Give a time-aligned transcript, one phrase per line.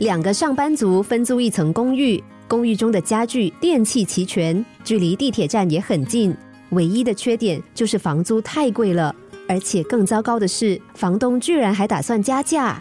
[0.00, 6.34] 两个上班族分租一层公寓，公寓中的家具、电器齐全，距离地铁站也很近。
[6.70, 9.14] 唯一的缺点就是房租太贵了，
[9.46, 12.80] 而且更糟糕的是，房东居然还打算加价。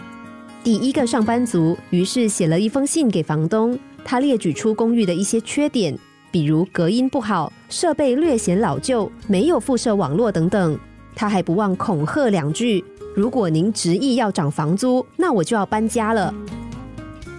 [0.63, 5.93] 第一个上班族于是写了一封信给房东，他列举出公寓的一些缺点，
[6.31, 10.79] 比如隔音不好、设备略显老旧、没有辐射网络等等。
[11.13, 12.81] 他还不忘恐吓两句
[13.13, 16.33] ：“如果您执意要涨房租，那我就要搬家了。”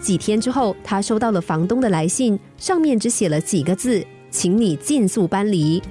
[0.00, 5.82] 几天之后，他收到了房东的来信，上面只写了几个字：“请你尽速搬离。”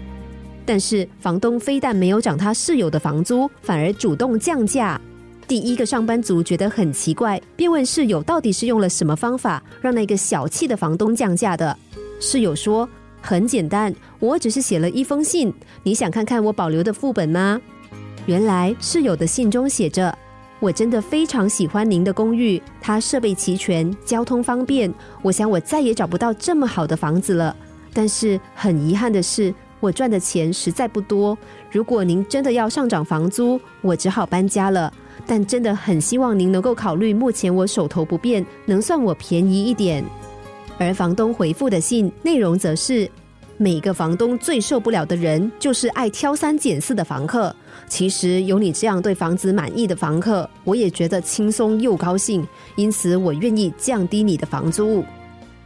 [0.65, 4.99] 但是房东非但没有涨他室友的房租，反而主动降价。
[5.47, 11.75] 第一个上班族觉得很奇怪，便问室友到底是用了什么方法让那个小气的房东降价的。
[12.19, 12.87] 室友说
[13.21, 15.51] ：“很简单，我只是写了一封信，
[15.81, 17.59] 你想看看我保留的副本吗？”
[18.27, 20.15] 原来室友的信中写着。
[20.59, 24.93] 我真的非常喜欢您的公寓，它设备齐全，交通方便。
[25.21, 27.55] 我想我再也找不到这么好的房子了。
[27.93, 31.37] 但是很遗憾的是，我赚的钱实在不多。
[31.71, 34.91] 如果您真的要上涨房租，我只好搬家了。
[35.25, 40.03] 但真的很希望您能够考虑，目前我手头不便，能算我便宜一点。
[40.77, 43.09] 而房东回复的信内容则是。
[43.61, 47.53] 每个房东最受不了的人，就是爱挑三拣四的房客。
[47.89, 52.47] 其实有你这样对房子满意的房客，我也觉得轻松又高兴。
[52.77, 55.03] 因此，我愿意降低你的房租。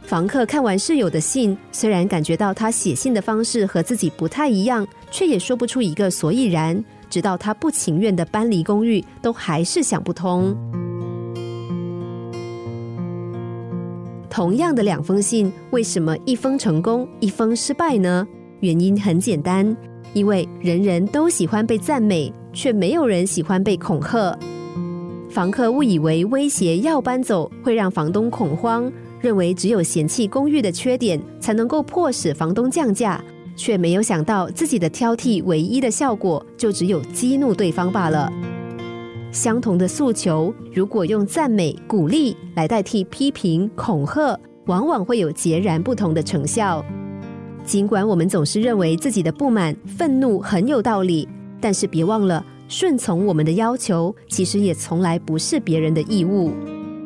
[0.02, 6.84] 房客看完室友的信，虽然感觉到他写信的方式和自己不太一样，却也说不出一个所以然。
[7.08, 10.83] 直到他不情愿的搬离公寓，都还是想不通。
[14.34, 18.26] 同样的两封信，为什么一封成功，一封失败呢？
[18.58, 19.76] 原因很简单，
[20.12, 24.36] 因为人人都喜欢被赞美，却没有人喜欢被恐吓。
[25.30, 33.24] 房客误以为威胁要搬走会让房东恐慌，认为只有嫌弃公寓的缺点才能够迫使房东降价，
[33.54, 38.32] 却没有想到自己的挑剔唯一的效果就只有激怒对方罢了。
[39.34, 46.82] 相同的诉求，如果用赞美、鼓励来代替批评、恐吓，往往会有截然不同的成效。
[47.64, 51.28] 尽管我们总是认为自己的不满、愤怒很有道理，
[51.60, 56.52] 但是别忘了，顺从我们的要求，其实也从来不是别人的义务。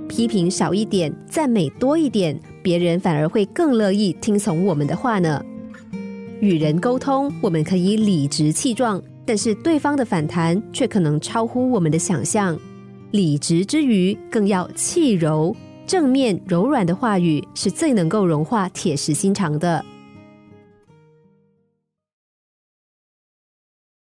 [0.06, 5.43] 批评少一点，赞美多一点，别人反而会更乐意听从我们的话呢。
[6.41, 9.03] 与人沟通，我们可以理直气壮。
[9.28, 12.59] 但是对方的反弹却可能超乎我们的想象，
[13.11, 15.55] 理直之余更要气柔，
[15.87, 19.84] 正面柔软的话语是最能够融化铁石心肠的。